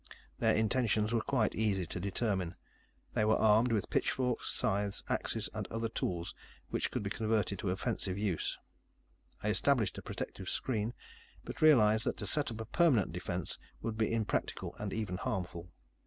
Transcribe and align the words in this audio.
Their 0.39 0.55
intentions 0.55 1.13
were 1.13 1.21
quite 1.21 1.53
easy 1.53 1.85
to 1.85 1.99
determine. 1.99 2.55
They 3.13 3.23
were 3.23 3.35
armed 3.37 3.71
with 3.71 3.91
pitchforks, 3.91 4.49
scythes, 4.49 5.03
axes, 5.09 5.47
and 5.53 5.67
other 5.67 5.89
tools 5.89 6.33
which 6.71 6.89
could 6.89 7.03
be 7.03 7.11
converted 7.11 7.59
to 7.59 7.69
offensive 7.69 8.17
use. 8.17 8.57
I 9.43 9.49
established 9.49 9.99
a 9.99 10.01
protective 10.01 10.49
screen, 10.49 10.95
but 11.43 11.61
realized 11.61 12.05
that 12.05 12.17
to 12.17 12.25
set 12.25 12.49
up 12.49 12.61
a 12.61 12.65
permanent 12.65 13.11
defense 13.13 13.59
would 13.83 13.95
be 13.95 14.11
impractical 14.11 14.75
and 14.79 14.91
even 14.91 15.17
harmful. 15.17 15.69